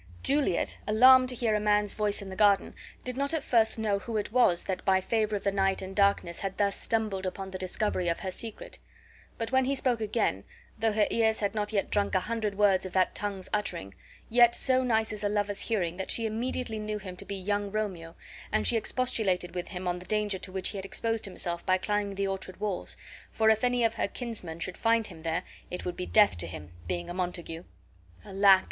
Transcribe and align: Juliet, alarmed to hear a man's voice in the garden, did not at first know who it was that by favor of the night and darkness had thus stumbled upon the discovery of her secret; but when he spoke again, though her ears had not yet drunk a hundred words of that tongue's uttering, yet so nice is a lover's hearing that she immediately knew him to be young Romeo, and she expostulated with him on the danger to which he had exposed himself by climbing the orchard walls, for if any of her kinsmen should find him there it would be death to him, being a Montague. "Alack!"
Juliet, 0.23 0.79
alarmed 0.87 1.29
to 1.29 1.35
hear 1.35 1.53
a 1.53 1.59
man's 1.59 1.93
voice 1.93 2.23
in 2.23 2.29
the 2.29 2.35
garden, 2.35 2.73
did 3.03 3.15
not 3.15 3.35
at 3.35 3.43
first 3.43 3.77
know 3.77 3.99
who 3.99 4.17
it 4.17 4.31
was 4.31 4.63
that 4.63 4.83
by 4.83 4.99
favor 4.99 5.35
of 5.35 5.43
the 5.43 5.51
night 5.51 5.83
and 5.83 5.95
darkness 5.95 6.39
had 6.39 6.57
thus 6.57 6.75
stumbled 6.75 7.27
upon 7.27 7.51
the 7.51 7.59
discovery 7.59 8.07
of 8.09 8.21
her 8.21 8.31
secret; 8.31 8.79
but 9.37 9.51
when 9.51 9.65
he 9.65 9.75
spoke 9.75 10.01
again, 10.01 10.43
though 10.79 10.93
her 10.93 11.05
ears 11.11 11.39
had 11.41 11.53
not 11.53 11.71
yet 11.71 11.91
drunk 11.91 12.15
a 12.15 12.21
hundred 12.21 12.57
words 12.57 12.83
of 12.83 12.93
that 12.93 13.13
tongue's 13.13 13.47
uttering, 13.53 13.93
yet 14.27 14.55
so 14.55 14.83
nice 14.83 15.13
is 15.13 15.23
a 15.23 15.29
lover's 15.29 15.61
hearing 15.61 15.97
that 15.97 16.09
she 16.09 16.25
immediately 16.25 16.79
knew 16.79 16.97
him 16.97 17.15
to 17.15 17.23
be 17.23 17.35
young 17.35 17.69
Romeo, 17.69 18.15
and 18.51 18.65
she 18.65 18.77
expostulated 18.77 19.53
with 19.53 19.67
him 19.67 19.87
on 19.87 19.99
the 19.99 20.05
danger 20.07 20.39
to 20.39 20.51
which 20.51 20.69
he 20.69 20.79
had 20.79 20.85
exposed 20.85 21.25
himself 21.25 21.63
by 21.63 21.77
climbing 21.77 22.15
the 22.15 22.25
orchard 22.25 22.59
walls, 22.59 22.97
for 23.29 23.51
if 23.51 23.63
any 23.63 23.83
of 23.83 23.93
her 23.93 24.07
kinsmen 24.07 24.59
should 24.59 24.77
find 24.79 25.05
him 25.05 25.21
there 25.21 25.43
it 25.69 25.85
would 25.85 25.95
be 25.95 26.07
death 26.07 26.39
to 26.39 26.47
him, 26.47 26.71
being 26.87 27.07
a 27.07 27.13
Montague. 27.13 27.63
"Alack!" 28.25 28.59